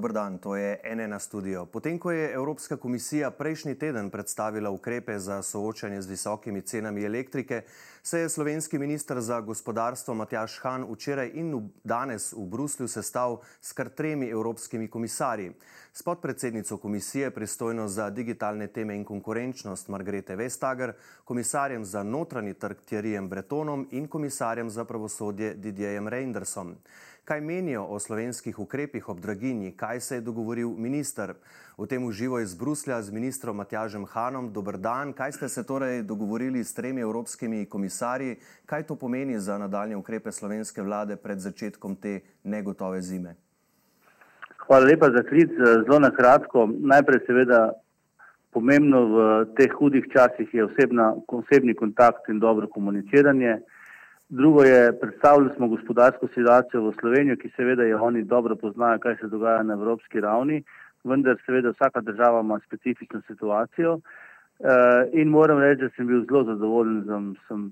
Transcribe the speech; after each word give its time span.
Dober 0.00 0.12
dan, 0.12 0.38
to 0.38 0.56
je 0.56 0.80
NN 0.96 1.20
studio. 1.20 1.66
Potem, 1.66 1.98
ko 1.98 2.10
je 2.10 2.32
Evropska 2.32 2.76
komisija 2.76 3.30
prejšnji 3.30 3.74
teden 3.74 4.10
predstavila 4.10 4.70
ukrepe 4.70 5.18
za 5.18 5.42
soočanje 5.42 6.00
z 6.02 6.06
visokimi 6.06 6.62
cenami 6.62 7.04
elektrike, 7.04 7.62
se 8.02 8.20
je 8.20 8.28
slovenski 8.28 8.78
ministr 8.78 9.20
za 9.20 9.40
gospodarstvo 9.40 10.14
Matjaš 10.14 10.58
Han 10.62 10.86
včeraj 10.88 11.30
in 11.34 11.68
danes 11.84 12.32
v 12.32 12.46
Bruslju 12.48 12.88
sestal 12.88 13.42
s 13.60 13.72
kar 13.72 13.88
tremi 13.88 14.30
evropskimi 14.30 14.88
komisarji. 14.88 15.52
S 15.92 16.02
podpredsednico 16.02 16.76
komisije 16.76 17.30
pristojno 17.30 17.88
za 17.88 18.10
digitalne 18.10 18.66
teme 18.66 18.96
in 18.96 19.04
konkurenčnost 19.04 19.88
Margrete 19.88 20.36
Vestager, 20.36 20.92
komisarjem 21.24 21.84
za 21.84 22.02
notranji 22.02 22.54
trg 22.54 22.76
Thierryjem 22.88 23.28
Bretonom 23.28 23.88
in 23.90 24.08
komisarjem 24.08 24.70
za 24.70 24.84
pravosodje 24.84 25.54
Didierjem 25.54 26.08
Reindersom. 26.08 26.76
Kaj 27.30 27.40
menijo 27.40 27.84
o 27.88 27.98
slovenskih 27.98 28.58
ukrepih 28.58 29.08
ob 29.08 29.20
draginji, 29.20 29.70
kaj 29.76 30.00
se 30.00 30.14
je 30.14 30.20
dogovoril 30.20 30.72
minister? 30.76 31.34
V 31.78 31.86
tem 31.86 32.04
uživo 32.04 32.40
iz 32.40 32.54
Bruslja 32.58 33.02
z 33.02 33.12
ministrom 33.14 33.56
Matjažem 33.56 34.04
Hanom. 34.04 34.48
Dober 34.52 34.78
dan, 34.78 35.12
kaj 35.12 35.32
ste 35.32 35.48
se 35.48 35.62
torej 35.66 36.02
dogovorili 36.02 36.64
s 36.64 36.74
tremi 36.74 37.00
evropskimi 37.00 37.66
komisarji? 37.66 38.36
Kaj 38.66 38.82
to 38.82 38.96
pomeni 38.96 39.38
za 39.38 39.58
nadaljne 39.58 39.96
ukrepe 39.96 40.32
slovenske 40.32 40.82
vlade 40.82 41.16
pred 41.16 41.38
začetkom 41.38 41.94
te 41.96 42.18
negotove 42.42 43.02
zime? 43.02 43.36
Hvala 44.66 44.84
lepa 44.84 45.14
za 45.14 45.22
klic. 45.22 45.54
Zelo 45.86 45.98
na 45.98 46.10
kratko. 46.10 46.66
Najprej 46.66 47.26
seveda 47.26 47.72
pomembno 48.50 49.06
v 49.06 49.44
teh 49.54 49.70
hudih 49.78 50.10
časih 50.12 50.50
je 50.54 50.64
osebna, 50.64 51.14
osebni 51.28 51.74
kontakt 51.74 52.28
in 52.28 52.42
dobro 52.42 52.66
komuniciranje. 52.66 53.60
Drugo 54.30 54.62
je, 54.62 55.00
predstavljali 55.00 55.50
smo 55.56 55.68
gospodarsko 55.68 56.28
situacijo 56.34 56.82
v 56.82 56.92
Sloveniji, 57.00 57.36
ki 57.36 57.48
seveda 57.56 57.82
je 57.82 57.96
oni 57.96 58.22
dobro 58.22 58.56
poznajo, 58.56 58.98
kaj 58.98 59.16
se 59.16 59.26
dogaja 59.26 59.62
na 59.62 59.74
evropski 59.74 60.20
ravni, 60.20 60.62
vendar 61.04 61.36
seveda 61.46 61.70
vsaka 61.70 62.00
država 62.00 62.40
ima 62.40 62.60
specifično 62.66 63.20
situacijo. 63.26 63.98
In 65.12 65.28
moram 65.28 65.58
reči, 65.58 65.82
da 65.82 65.88
sem 65.96 66.06
bil 66.06 66.22
zelo 66.28 66.44
zadovoljen 66.44 67.00
z, 67.02 67.18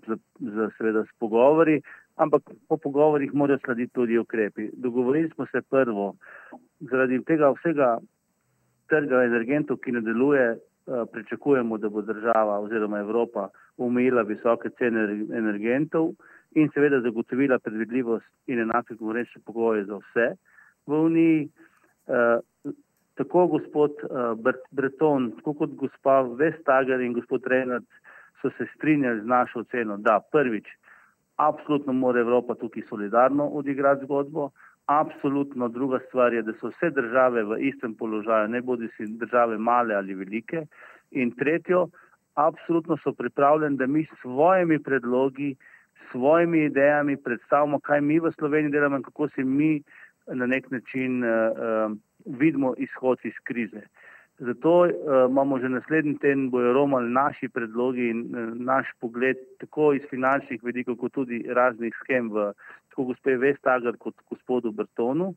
z, 0.09 0.17
z, 0.41 0.69
seveda, 0.79 1.05
s 1.05 1.15
pogovori, 1.19 1.81
ampak 2.17 2.51
po 2.69 2.77
pogovorih 2.77 3.35
morajo 3.35 3.59
slediti 3.65 3.93
tudi 3.95 4.19
ukrepi. 4.19 4.71
Dogovorili 4.73 5.31
smo 5.35 5.47
se 5.47 5.63
prvo, 5.71 6.15
zaradi 6.81 7.21
tega 7.25 7.53
vsega 7.55 7.99
trga 8.89 9.23
energentov, 9.25 9.77
ki 9.77 9.93
ne 9.93 10.01
deluje, 10.01 10.57
pričakujemo, 11.13 11.79
da 11.79 11.89
bo 11.89 12.03
država 12.03 12.59
oziroma 12.59 12.99
Evropa 12.99 13.49
omejila 13.77 14.23
visoke 14.23 14.71
cene 14.79 15.07
energentov 15.39 16.11
in 16.51 16.71
seveda 16.75 17.01
zagotovila 17.01 17.59
predvidljivost 17.59 18.27
in 18.47 18.61
enake 18.61 18.97
konkurenčne 18.97 19.43
pogoje 19.45 19.85
za 19.85 19.97
vse 19.97 20.29
v 20.87 21.01
Uniji. 21.05 21.49
Tako 23.15 23.47
gospod 23.47 23.93
Breton, 24.71 25.33
tako 25.37 25.55
kot 25.55 25.71
gospa 25.71 26.23
Vestager 26.23 27.01
in 27.01 27.13
gospod 27.13 27.47
Renard 27.47 27.85
so 28.41 28.51
se 28.59 28.67
strinjali 28.75 29.21
z 29.21 29.27
našo 29.27 29.61
oceno, 29.61 29.97
da 29.97 30.21
prvič, 30.33 30.67
absolutno 31.37 31.93
mora 31.93 32.21
Evropa 32.21 32.55
tukaj 32.55 32.83
solidarno 32.89 33.49
odigrati 33.49 34.05
zgodbo, 34.05 34.51
absolutno 34.87 35.69
druga 35.69 35.99
stvar 36.09 36.35
je, 36.35 36.43
da 36.43 36.53
so 36.61 36.71
vse 36.71 36.91
države 36.91 37.43
v 37.45 37.59
istem 37.69 37.95
položaju, 37.95 38.49
ne 38.49 38.61
bodi 38.61 38.89
si 38.97 39.07
države 39.07 39.59
male 39.59 39.95
ali 39.95 40.15
velike 40.15 40.67
in 41.11 41.31
tretjo, 41.31 41.89
absolutno 42.35 42.97
so 43.03 43.13
pripravljeni, 43.13 43.77
da 43.77 43.87
mi 43.87 44.05
s 44.05 44.21
svojimi 44.23 44.79
predlogi 44.83 45.57
svojimi 46.11 46.65
idejami 46.65 47.17
predstavimo, 47.17 47.81
kaj 47.81 48.01
mi 48.01 48.21
v 48.21 48.33
Sloveniji 48.39 48.73
delamo 48.73 48.97
in 48.97 49.03
kako 49.03 49.29
si 49.29 49.45
mi 49.45 49.83
na 50.27 50.47
nek 50.47 50.71
način 50.71 51.25
uh, 51.25 51.31
uh, 51.31 51.97
vidimo 52.39 52.75
izhod 52.77 53.19
iz 53.25 53.33
krize. 53.45 53.83
Zato 54.39 54.81
uh, 54.81 54.91
imamo 55.31 55.59
že 55.59 55.69
naslednji 55.69 56.19
teden 56.19 56.51
bojo 56.51 56.73
romali 56.73 57.11
naši 57.11 57.49
predlogi 57.49 58.09
in 58.09 58.21
uh, 58.21 58.55
naš 58.55 58.87
pogled 59.01 59.37
tako 59.59 59.93
iz 59.93 60.03
finančnih 60.11 60.63
vidikov, 60.63 60.97
kot 60.97 61.13
tudi 61.13 61.45
raznih 61.49 61.95
schem 62.03 62.31
v 62.31 62.53
tako 62.91 63.05
gospe 63.05 63.37
Vestager 63.37 63.97
kot 63.99 64.15
gospodu 64.31 64.73
Bertonu. 64.73 65.35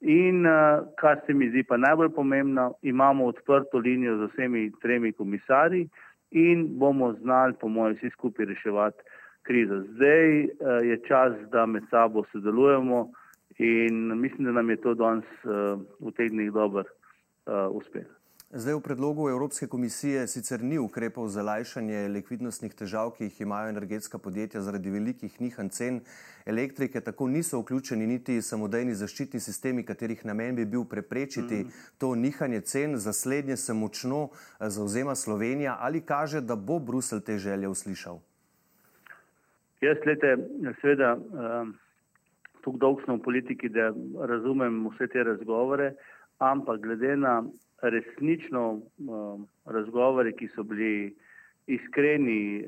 In 0.00 0.46
uh, 0.46 0.82
kar 0.98 1.20
se 1.26 1.34
mi 1.34 1.50
zdi 1.50 1.62
pa 1.62 1.76
najbolj 1.76 2.10
pomembno, 2.14 2.72
imamo 2.82 3.26
odprto 3.26 3.78
linijo 3.78 4.16
z 4.16 4.32
vsemi 4.32 4.70
tremi 4.82 5.12
komisarji 5.12 5.88
in 6.30 6.66
bomo 6.78 7.12
znali, 7.12 7.54
po 7.60 7.68
mojem, 7.68 7.96
vsi 7.96 8.10
skupaj 8.10 8.46
reševati 8.46 9.02
krizo. 9.42 9.82
Zdaj 9.94 10.44
uh, 10.44 10.50
je 10.86 10.96
čas, 11.08 11.32
da 11.52 11.66
med 11.66 11.82
sabo 11.90 12.24
sodelujemo 12.32 13.10
in 13.58 14.20
mislim, 14.20 14.44
da 14.44 14.52
nam 14.52 14.70
je 14.70 14.80
to 14.80 14.94
danes 14.94 15.28
uh, 15.44 15.80
v 16.00 16.12
teh 16.16 16.30
dneh 16.30 16.52
dober 16.52 16.84
uh, 16.86 17.76
uspeh. 17.76 18.06
Zdaj 18.52 18.74
v 18.74 18.80
predlogu 18.84 19.30
Evropske 19.30 19.66
komisije 19.66 20.26
sicer 20.28 20.60
ni 20.60 20.76
ukrepov 20.78 21.28
za 21.32 21.40
lajšanje 21.42 22.08
likvidnostnih 22.12 22.74
težav, 22.76 23.14
ki 23.16 23.24
jih 23.24 23.38
imajo 23.40 23.70
energetska 23.72 24.18
podjetja 24.18 24.60
zaradi 24.60 24.90
velikih 24.92 25.38
nihanj 25.40 25.70
cen 25.72 26.00
elektrike, 26.44 27.00
tako 27.00 27.30
niso 27.32 27.62
vključeni 27.62 28.06
niti 28.06 28.42
samodejni 28.42 28.92
zaščitni 28.94 29.40
sistemi, 29.40 29.86
katerih 29.88 30.20
namen 30.28 30.56
bi 30.56 30.66
bil 30.68 30.84
preprečiti 30.84 31.62
mm. 31.64 31.70
to 31.98 32.14
nihanje 32.14 32.60
cen. 32.60 32.96
Za 32.96 33.12
slednje 33.12 33.56
se 33.56 33.72
močno 33.72 34.28
zauzema 34.60 35.14
Slovenija 35.14 35.78
ali 35.80 36.00
kaže, 36.00 36.40
da 36.40 36.56
bo 36.56 36.78
Brusel 36.78 37.20
te 37.20 37.38
želje 37.38 37.68
uslišal? 37.68 38.20
Jaz, 39.82 39.98
gledajte, 40.04 40.44
seveda, 40.78 41.16
tukaj 42.62 42.78
dolgo 42.78 43.02
smo 43.02 43.16
v 43.16 43.22
politiki, 43.24 43.66
da 43.68 43.88
razumem 44.30 44.76
vse 44.92 45.08
te 45.10 45.24
razgovore, 45.26 45.88
ampak 46.38 46.84
glede 46.84 47.16
na 47.18 47.40
resnično 47.82 48.62
razgovore, 49.66 50.36
ki 50.38 50.46
so 50.54 50.62
bili 50.62 51.10
iskreni, 51.66 52.62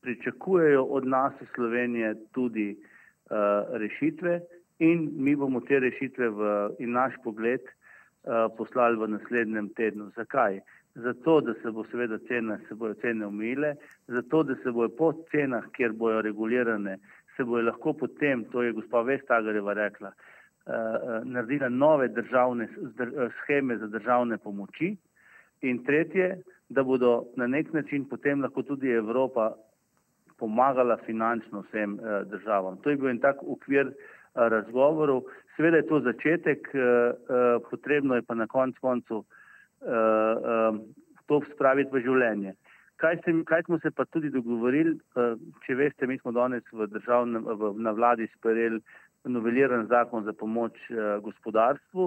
pričakujejo 0.00 0.84
od 0.84 1.04
nas 1.06 1.36
v 1.40 1.50
Slovenije 1.54 2.14
tudi 2.32 2.70
rešitve 3.84 4.40
in 4.80 5.10
mi 5.12 5.36
bomo 5.36 5.60
te 5.60 5.76
rešitve 5.78 6.28
v, 6.28 6.56
in 6.80 6.96
naš 6.96 7.20
pogled 7.24 7.68
poslali 8.56 8.96
v 8.96 9.08
naslednjem 9.16 9.68
tednu. 9.76 10.10
Zakaj? 10.16 10.60
zato, 10.94 11.40
da 11.40 11.54
se 11.54 11.70
bo 11.70 11.84
seveda 11.84 12.18
cena, 12.28 12.58
se 12.68 12.74
bojo 12.74 12.94
cene 12.94 13.26
umile, 13.26 13.74
zato, 14.06 14.42
da 14.42 14.54
se 14.54 14.70
bojo 14.70 14.88
po 14.88 15.12
cenah, 15.30 15.64
kjer 15.72 15.92
bojo 15.92 16.20
regulirane, 16.22 16.98
se 17.36 17.44
bojo 17.44 17.64
lahko 17.64 17.92
potem, 17.92 18.44
to 18.44 18.62
je 18.62 18.72
gospa 18.72 19.02
Vestagareva 19.02 19.72
rekla, 19.72 20.12
uh, 20.66 20.74
naredila 21.24 21.68
nove 21.68 22.08
državne 22.08 22.68
scheme 23.42 23.76
za 23.76 23.86
državne 23.86 24.38
pomoči 24.38 24.96
in 25.62 25.84
tretje, 25.84 26.42
da 26.68 26.82
bodo 26.82 27.24
na 27.36 27.46
nek 27.46 27.72
način 27.72 28.04
potem 28.08 28.42
lahko 28.42 28.62
tudi 28.62 28.90
Evropa 28.90 29.52
pomagala 30.38 30.96
finančno 31.06 31.60
vsem 31.60 31.98
državam. 32.24 32.76
To 32.82 32.90
je 32.90 32.96
bil 32.96 33.08
en 33.08 33.20
tak 33.20 33.42
ukvir 33.42 33.92
razgovorov. 34.34 35.22
Seveda 35.56 35.82
je 35.82 35.86
to 35.86 36.00
začetek, 36.00 36.68
uh, 36.74 36.82
uh, 36.82 37.62
potrebno 37.70 38.14
je 38.14 38.22
pa 38.22 38.34
na 38.34 38.46
konc 38.46 38.78
koncu 38.78 39.24
to 41.26 41.40
spraviti 41.54 41.90
v 41.90 42.00
življenje. 42.04 42.52
Kaj, 43.02 43.16
se, 43.24 43.32
kaj 43.48 43.64
smo 43.66 43.80
se 43.82 43.90
pa 43.90 44.04
tudi 44.06 44.30
dogovorili, 44.30 44.92
če 45.66 45.74
veste, 45.74 46.06
mi 46.06 46.20
smo 46.20 46.30
danes 46.36 46.62
v 46.70 46.86
državnem, 46.86 47.42
v, 47.42 47.70
na 47.82 47.90
vladi 47.90 48.28
sprejeli 48.36 48.78
noveliran 49.26 49.88
zakon 49.90 50.22
za 50.22 50.36
pomoč 50.38 50.78
gospodarstvu. 51.24 52.06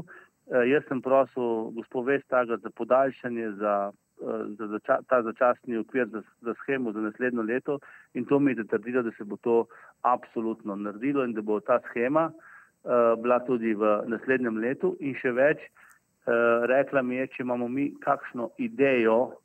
Jaz 0.71 0.87
sem 0.87 1.01
prosil 1.03 1.75
gospod 1.75 2.07
Vestaga 2.07 2.55
za 2.63 2.71
podaljšanje 2.79 3.51
za, 3.59 3.75
za 4.57 4.67
zača, 4.67 4.99
ta 5.07 5.21
začasni 5.21 5.77
okvir 5.77 6.07
za, 6.07 6.21
za 6.41 6.53
schemo 6.53 6.91
za 6.91 6.99
naslednjo 6.99 7.41
leto 7.41 7.79
in 8.13 8.25
to 8.25 8.39
mi 8.39 8.51
je 8.51 8.63
zatrdilo, 8.63 9.03
da 9.03 9.11
se 9.17 9.23
bo 9.23 9.35
to 9.35 9.65
absolutno 10.01 10.75
naredilo 10.75 11.23
in 11.25 11.33
da 11.33 11.41
bo 11.41 11.59
ta 11.59 11.79
schema 11.89 12.31
uh, 12.31 13.21
bila 13.21 13.39
tudi 13.39 13.73
v 13.73 14.01
naslednjem 14.07 14.57
letu 14.57 14.95
in 14.99 15.15
še 15.19 15.31
več. 15.31 15.59
Eh, 16.25 16.65
rekla 16.65 17.01
mi 17.01 17.15
je, 17.15 17.27
če 17.27 17.43
imamo 17.43 17.67
mi 17.69 17.91
kakšno 18.01 18.49
idejo, 18.57 19.35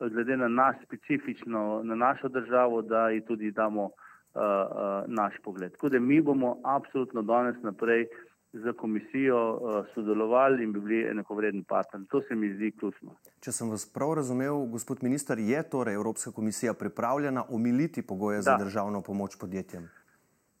glede 0.00 0.38
na 0.40 0.48
nas 0.48 0.76
specifično, 0.82 1.82
na 1.84 1.94
našo 1.94 2.28
državo, 2.32 2.80
da 2.82 3.08
ji 3.12 3.20
tudi 3.28 3.50
damo 3.50 3.84
uh, 3.84 4.40
uh, 4.40 5.02
naš 5.06 5.36
pogled. 5.44 5.72
Tako 5.72 5.88
da 5.88 6.00
mi 6.00 6.20
bomo 6.20 6.56
absolutno 6.64 7.22
danes 7.22 7.60
naprej 7.62 8.06
za 8.52 8.72
komisijo 8.72 9.54
uh, 9.54 9.86
sodelovali 9.94 10.64
in 10.64 10.72
bi 10.72 10.80
bili 10.80 11.10
enakovreden 11.10 11.64
partner. 11.64 12.06
To 12.10 12.22
se 12.28 12.34
mi 12.34 12.54
zdi 12.54 12.72
ključno. 12.78 13.16
Če 13.40 13.52
sem 13.52 13.70
vas 13.70 13.86
prav 13.92 14.14
razumel, 14.14 14.64
gospod 14.66 15.02
minister, 15.02 15.38
je 15.38 15.62
torej 15.70 15.94
Evropska 15.94 16.32
komisija 16.32 16.74
pripravljena 16.74 17.44
omiliti 17.48 18.02
pogoje 18.02 18.36
da. 18.36 18.42
za 18.42 18.56
državno 18.56 19.02
pomoč 19.02 19.36
podjetjem? 19.40 19.88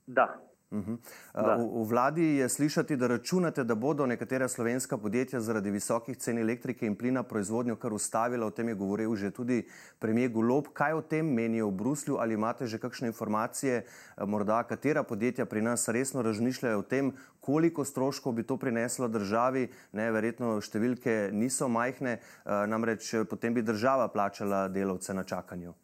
Da, 0.06 0.47
Uh 0.70 0.78
-huh. 0.78 0.98
v, 1.34 1.84
v 1.84 1.88
vladi 1.88 2.22
je 2.36 2.48
slišati, 2.48 2.96
da 2.96 3.06
računate, 3.06 3.64
da 3.64 3.74
bodo 3.74 4.06
nekatera 4.06 4.48
slovenska 4.48 4.98
podjetja 4.98 5.40
zaradi 5.40 5.70
visokih 5.70 6.16
cen 6.16 6.38
elektrike 6.38 6.86
in 6.86 6.96
plina 6.96 7.22
proizvodnjo 7.22 7.76
kar 7.76 7.92
ustavila. 7.92 8.46
O 8.46 8.50
tem 8.50 8.68
je 8.68 8.74
govoril 8.74 9.16
že 9.16 9.30
tudi 9.30 9.66
premijer 9.98 10.30
Golob. 10.30 10.66
Kaj 10.72 10.92
o 10.92 11.02
tem 11.02 11.26
menijo 11.26 11.68
v 11.68 11.72
Bruslju? 11.72 12.16
Ali 12.20 12.34
imate 12.34 12.66
že 12.66 12.78
kakšne 12.78 13.06
informacije, 13.06 13.84
morda 14.26 14.62
katera 14.62 15.02
podjetja 15.02 15.46
pri 15.46 15.62
nas 15.62 15.88
resno 15.88 16.22
razmišljajo 16.22 16.78
o 16.78 16.82
tem, 16.82 17.12
koliko 17.40 17.84
stroškov 17.84 18.32
bi 18.32 18.42
to 18.42 18.56
prineslo 18.56 19.08
državi? 19.08 19.68
Ne, 19.92 20.10
verjetno 20.12 20.60
številke 20.60 21.30
niso 21.32 21.68
majhne, 21.68 22.18
namreč 22.44 23.14
potem 23.30 23.54
bi 23.54 23.62
država 23.62 24.08
plačala 24.08 24.68
delavce 24.68 25.14
na 25.14 25.24
čakanju. 25.24 25.74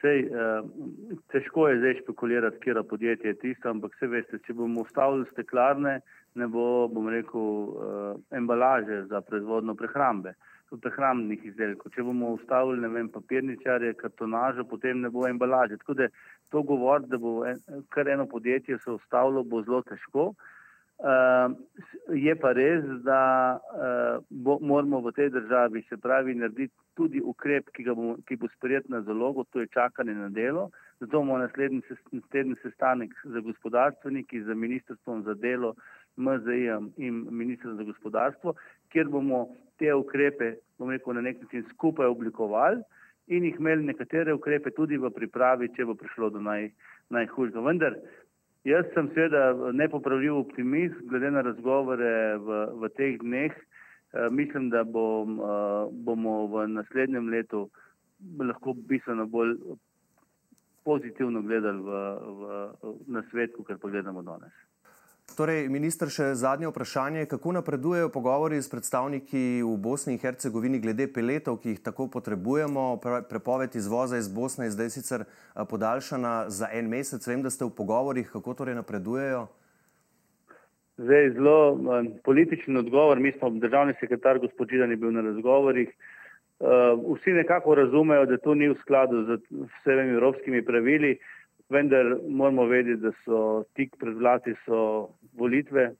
Sej, 0.00 0.20
eh, 0.20 0.62
težko 1.32 1.68
je 1.68 1.78
zdaj 1.78 1.94
špekulirati, 2.02 2.60
kje 2.62 2.82
podjetje 2.88 3.30
je 3.30 3.38
tisto, 3.38 3.70
ampak 3.70 3.96
vse 3.96 4.06
veste, 4.06 4.38
če 4.46 4.54
bomo 4.54 4.84
ustavili 4.86 5.26
steklarne, 5.32 6.00
ne 6.38 6.46
bo, 6.46 6.86
bom 6.88 7.08
rekel, 7.10 7.48
eh, 7.66 8.36
embalaže 8.38 9.04
za 9.10 9.20
proizvodno 9.20 9.74
prehrambe, 9.74 10.34
prehrambnih 10.70 11.44
izdelkov. 11.50 11.92
Če 11.94 12.04
bomo 12.06 12.34
ustavili, 12.36 12.80
ne 12.80 12.88
vem, 12.88 13.08
papirničarje, 13.08 13.96
kartonažo, 13.98 14.64
potem 14.64 15.00
ne 15.00 15.10
bo 15.10 15.26
embalaže. 15.26 15.80
Tako 15.82 15.94
da 15.94 16.08
to 16.50 16.62
govoriti, 16.62 17.10
da 17.10 17.18
bo 17.18 17.44
en, 17.46 17.58
kar 17.88 18.08
eno 18.08 18.26
podjetje 18.26 18.78
se 18.78 18.90
ustavilo, 18.90 19.42
bo 19.42 19.62
zelo 19.62 19.82
težko. 19.82 20.34
Uh, 20.98 21.54
je 22.10 22.34
pa 22.34 22.50
res, 22.58 22.82
da 23.06 23.20
uh, 23.54 24.24
bo, 24.30 24.58
moramo 24.58 24.98
v 25.04 25.12
tej 25.14 25.28
državi 25.30 25.84
se 25.86 25.96
pravi 25.96 26.34
narediti 26.34 26.74
tudi 26.98 27.20
ukrep, 27.22 27.70
ki, 27.70 27.84
bo, 27.94 28.16
ki 28.26 28.36
bo 28.36 28.50
sprejet 28.56 28.88
na 28.90 29.04
zalogo, 29.06 29.44
to 29.54 29.62
je 29.62 29.70
čakanje 29.70 30.16
na 30.18 30.28
delo. 30.28 30.70
Zato 30.98 31.20
bomo 31.20 31.38
naslednji 31.38 31.82
teden 32.34 32.56
sestanek 32.62 33.14
za 33.24 33.40
gospodarstveniki, 33.40 34.42
za 34.42 34.54
ministrstvom 34.54 35.22
za 35.22 35.34
delo, 35.38 35.76
MZI-jem 36.18 36.90
in 36.96 37.22
ministrstvom 37.30 37.76
za 37.78 37.86
gospodarstvo, 37.92 38.54
kjer 38.90 39.06
bomo 39.08 39.46
te 39.78 39.94
ukrepe, 39.94 40.56
bom 40.78 40.90
rekel, 40.90 41.14
na 41.14 41.20
nek 41.20 41.42
način 41.42 41.62
skupaj 41.70 42.10
oblikovali 42.10 42.82
in 43.28 43.44
jih 43.44 43.56
imeli 43.60 43.86
nekatere 43.86 44.34
ukrepe 44.34 44.70
tudi 44.74 44.98
v 44.98 45.10
pripravi, 45.14 45.70
če 45.76 45.86
bo 45.86 45.94
prišlo 45.94 46.30
do 46.34 46.42
naj, 46.42 46.72
najhujšega. 47.14 47.62
Vendar 47.62 47.94
Jaz 48.64 48.86
sem 48.94 49.08
seveda 49.14 49.72
nepopravljiv 49.72 50.36
optimist, 50.36 50.96
glede 51.10 51.30
na 51.30 51.42
razgovore 51.46 52.36
v, 52.36 52.62
v 52.80 52.88
teh 52.96 53.18
dneh. 53.22 53.52
E, 53.54 54.28
mislim, 54.30 54.70
da 54.70 54.82
bom, 54.84 55.38
e, 55.38 55.52
bomo 55.92 56.46
v 56.46 56.66
naslednjem 56.72 57.28
letu 57.28 57.68
lahko 58.40 58.74
bistveno 58.74 59.26
bolj 59.26 59.54
pozitivno 60.84 61.42
gledali 61.42 61.82
v, 61.84 62.02
v, 62.40 62.62
na 63.06 63.22
svet, 63.30 63.54
kot 63.56 63.80
pa 63.80 63.88
gledamo 63.88 64.22
danes. 64.22 64.54
Torej, 65.36 65.68
minister, 65.68 66.08
še 66.08 66.32
zadnje 66.34 66.70
vprašanje. 66.70 67.26
Kako 67.28 67.52
napredujejo 67.58 68.08
pogovori 68.08 68.56
s 68.62 68.70
predstavniki 68.72 69.60
v 69.60 69.74
Bosni 69.76 70.16
in 70.16 70.20
Hercegovini 70.22 70.80
glede 70.80 71.06
peletov, 71.12 71.60
ki 71.62 71.74
jih 71.74 71.82
tako 71.84 72.08
potrebujemo? 72.08 72.98
Prepoved 73.28 73.76
izvoza 73.76 74.18
iz 74.18 74.30
Bosne 74.32 74.66
je 74.66 74.74
zdaj 74.74 74.90
sicer 74.96 75.24
podaljšana 75.54 76.48
za 76.48 76.72
en 76.72 76.88
mesec. 76.88 77.22
Vem, 77.28 77.44
da 77.44 77.52
ste 77.52 77.68
v 77.68 77.74
pogovorih. 77.76 78.30
Kako 78.32 78.56
torej 78.62 78.78
napredujejo? 78.80 79.46
Zdaj, 80.98 81.30
zelo 81.36 81.78
političen 82.24 82.76
odgovor. 82.76 83.20
Mi 83.20 83.32
smo, 83.38 83.50
državni 83.50 83.94
sekretar 84.00 84.40
gospod 84.42 84.72
Židan 84.72 84.90
je 84.90 84.96
bil 84.96 85.12
na 85.14 85.22
razgovorih. 85.22 85.92
Vsi 86.58 87.36
nekako 87.36 87.74
razumejo, 87.78 88.26
da 88.26 88.40
to 88.42 88.54
ni 88.54 88.72
v 88.72 88.78
skladu 88.80 89.22
z 89.28 89.38
vsemi 89.78 90.16
evropskimi 90.16 90.64
pravili 90.64 91.18
vendar 91.68 92.16
moramo 92.28 92.66
vedeti, 92.66 93.02
da 93.02 93.12
so 93.24 93.64
tik 93.76 93.96
pred 94.00 94.16
vlati 94.16 94.54
so 94.64 95.10
volitve 95.36 95.92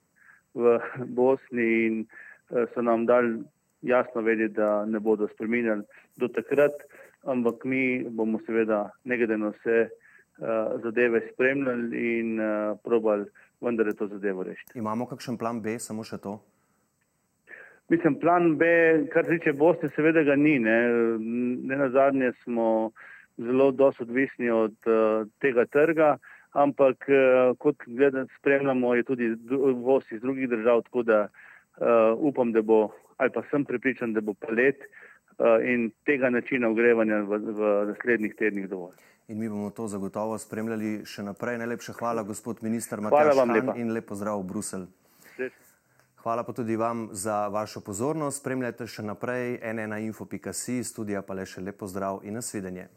v 0.55 0.79
Bosni 1.17 1.69
in 1.87 2.05
eh, 2.05 2.67
so 2.75 2.83
nam 2.83 3.07
dali 3.07 3.43
jasno 3.81 4.23
vedeti, 4.23 4.55
da 4.55 4.85
ne 4.87 5.01
bodo 5.01 5.29
spremenjali 5.35 5.83
do 6.17 6.29
takrat, 6.29 6.75
ampak 7.25 7.65
mi 7.65 8.05
bomo 8.11 8.41
seveda 8.47 8.91
na 9.05 9.51
vse 9.55 9.89
uh, 9.89 10.81
zadeve 10.83 11.21
spremljali 11.33 12.19
in 12.19 12.41
uh, 12.41 12.79
probali 12.83 13.27
vendar 13.61 13.87
je 13.87 13.95
to 13.95 14.07
zadevo 14.07 14.43
rešiti. 14.43 14.79
Imamo 14.79 15.07
kakšen 15.07 15.39
plan 15.39 15.63
B, 15.63 15.79
samo 15.79 16.05
še 16.05 16.19
to? 16.23 16.39
Mislim, 17.89 18.19
plan 18.21 18.57
B, 18.61 18.67
kar 19.13 19.25
se 19.25 19.39
tiče 19.39 19.53
Bosne, 19.57 19.89
seveda 19.97 20.23
ga 20.23 20.37
ni. 20.37 20.59
Ne, 20.61 20.77
ne 21.71 21.77
na 21.77 21.89
zadnje 21.91 22.33
smo 22.43 22.91
zelo 23.39 23.71
dosto 23.71 24.05
odvisni 24.05 24.51
od 24.51 24.75
uh, 24.87 25.27
tega 25.41 25.65
trga, 25.67 26.17
ampak 26.53 27.07
uh, 27.09 27.57
kot 27.59 27.77
gledam, 27.87 28.27
spremljamo, 28.39 28.95
je 28.95 29.03
tudi 29.03 29.37
voz 29.75 30.05
iz 30.11 30.21
drugih 30.21 30.49
držav, 30.49 30.83
tako 30.83 31.03
da 31.03 31.21
uh, 31.29 32.19
upam, 32.19 32.53
da 32.53 32.63
bo, 32.63 32.89
ali 33.17 33.31
pa 33.35 33.43
sem 33.51 33.65
pripričan, 33.65 34.13
da 34.13 34.21
bo 34.21 34.35
palet 34.35 34.83
uh, 34.83 35.63
in 35.63 35.91
tega 36.05 36.31
načina 36.31 36.69
ogrevanja 36.69 37.23
v, 37.23 37.39
v 37.39 37.71
naslednjih 37.93 38.35
tednih 38.35 38.69
dovolj. 38.69 38.97
In 39.29 39.39
mi 39.39 39.49
bomo 39.49 39.71
to 39.71 39.87
zagotovo 39.89 40.39
spremljali 40.39 41.03
še 41.05 41.23
naprej. 41.23 41.59
Najlepša 41.61 41.93
hvala, 41.99 42.23
gospod 42.25 42.63
minister 42.65 43.01
Matjaš 43.01 43.37
Han 43.37 43.75
in 43.77 43.93
lepo 43.93 44.17
zdrav 44.17 44.41
v 44.41 44.47
Bruselj. 44.49 44.87
Hvala 46.25 46.43
pa 46.43 46.53
tudi 46.53 46.77
vam 46.77 47.09
za 47.13 47.49
vašo 47.49 47.81
pozornost. 47.81 48.41
Spremljajte 48.41 48.87
še 48.89 49.05
naprej 49.05 49.61
nnainfo.si, 49.61 50.81
studija 50.85 51.23
pa 51.23 51.37
le 51.37 51.45
še 51.47 51.61
lepo 51.61 51.87
zdrav 51.87 52.25
in 52.25 52.41
nasvidenje. 52.41 52.89